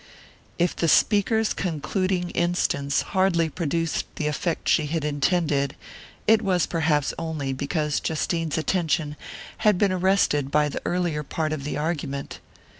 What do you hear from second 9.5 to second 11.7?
had been arrested by the earlier part of